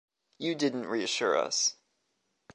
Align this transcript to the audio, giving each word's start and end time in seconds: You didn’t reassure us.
You 0.39 0.55
didn’t 0.55 0.87
reassure 0.87 1.37
us. 1.37 1.75